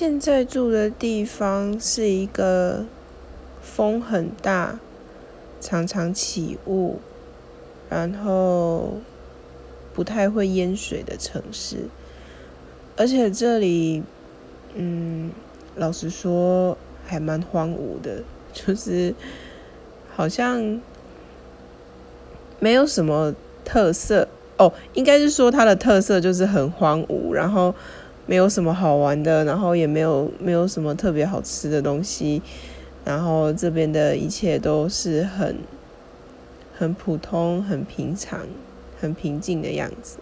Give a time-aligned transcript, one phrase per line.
[0.00, 2.86] 现在住的地方是一个
[3.60, 4.80] 风很大、
[5.60, 7.00] 常常起雾，
[7.90, 8.94] 然后
[9.92, 11.90] 不太会淹水的城市。
[12.96, 14.02] 而且这里，
[14.74, 15.32] 嗯，
[15.76, 18.22] 老实说还蛮荒芜的，
[18.54, 19.14] 就是
[20.16, 20.80] 好像
[22.58, 23.34] 没有什么
[23.66, 24.26] 特色
[24.56, 24.72] 哦。
[24.94, 27.74] 应该是说它的特色就是很荒芜，然后。
[28.30, 32.40] 没有什么好玩的，然后也没有没有什么特别好吃的东西，
[33.04, 35.56] 然后这边的一切都是很
[36.78, 38.38] 很普通、很平常、
[39.00, 40.18] 很平静的样子。